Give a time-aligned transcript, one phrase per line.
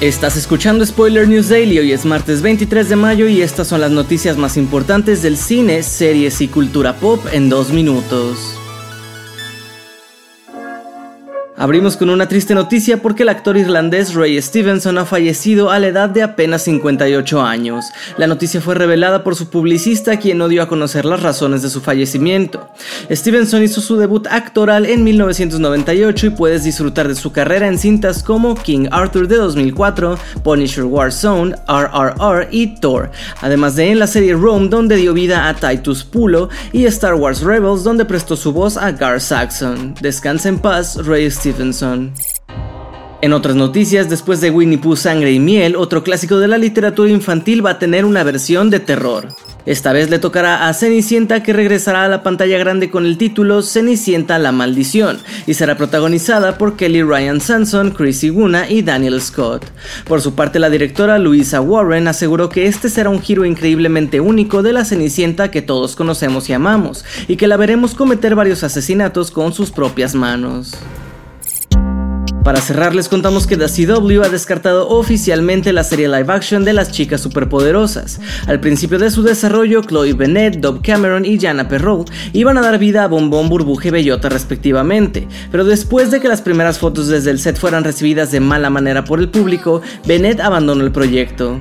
[0.00, 3.90] Estás escuchando Spoiler News Daily, hoy es martes 23 de mayo y estas son las
[3.90, 8.56] noticias más importantes del cine, series y cultura pop en dos minutos.
[11.60, 15.88] Abrimos con una triste noticia porque el actor irlandés Ray Stevenson ha fallecido a la
[15.88, 17.86] edad de apenas 58 años.
[18.16, 21.68] La noticia fue revelada por su publicista quien no dio a conocer las razones de
[21.68, 22.68] su fallecimiento.
[23.10, 28.22] Stevenson hizo su debut actoral en 1998 y puedes disfrutar de su carrera en cintas
[28.22, 34.34] como King Arthur de 2004, Punisher Warzone, RRR y Thor, además de en la serie
[34.34, 38.76] Rome donde dio vida a Titus Pulo y Star Wars Rebels donde prestó su voz
[38.76, 39.96] a Gar Saxon.
[40.00, 41.47] Descansa en paz, Ray Stevenson.
[43.20, 47.10] En otras noticias, después de Winnie Pooh Sangre y Miel, otro clásico de la literatura
[47.10, 49.28] infantil va a tener una versión de terror.
[49.66, 53.62] Esta vez le tocará a Cenicienta que regresará a la pantalla grande con el título
[53.62, 59.64] Cenicienta la maldición y será protagonizada por Kelly Ryan Sanson, Chrissy Guna y Daniel Scott.
[60.06, 64.62] Por su parte la directora Louisa Warren aseguró que este será un giro increíblemente único
[64.62, 69.30] de la Cenicienta que todos conocemos y amamos y que la veremos cometer varios asesinatos
[69.30, 70.72] con sus propias manos.
[72.48, 76.72] Para cerrar les contamos que The CW ha descartado oficialmente la serie live action de
[76.72, 78.22] las chicas superpoderosas.
[78.46, 82.78] Al principio de su desarrollo, Chloe Bennett, Dove Cameron y Jana Perrault iban a dar
[82.78, 87.32] vida a Bombón, Burbuje y Bellota respectivamente, pero después de que las primeras fotos desde
[87.32, 91.60] el set fueran recibidas de mala manera por el público, Bennett abandonó el proyecto.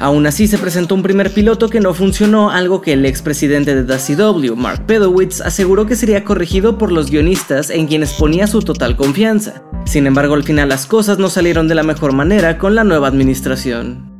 [0.00, 3.96] Aún así se presentó un primer piloto que no funcionó, algo que el expresidente de
[3.96, 8.96] CW, Mark Pedowitz, aseguró que sería corregido por los guionistas en quienes ponía su total
[8.96, 9.62] confianza.
[9.84, 13.08] Sin embargo, al final las cosas no salieron de la mejor manera con la nueva
[13.08, 14.14] administración.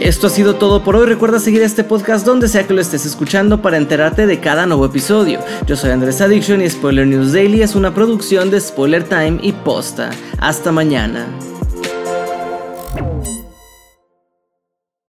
[0.00, 1.06] Esto ha sido todo por hoy.
[1.06, 4.86] Recuerda seguir este podcast donde sea que lo estés escuchando para enterarte de cada nuevo
[4.86, 5.40] episodio.
[5.66, 9.52] Yo soy Andrés Addiction y Spoiler News Daily es una producción de Spoiler Time y
[9.52, 10.10] Posta.
[10.38, 11.26] Hasta mañana.